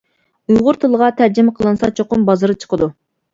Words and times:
ئۇيغۇر 0.53 0.79
تىلىغا 0.85 1.09
تەرجىمە 1.19 1.53
قىلىنسا 1.59 1.91
چوقۇم 2.01 2.25
بازىرى 2.31 2.57
چىقىدۇ. 2.65 2.91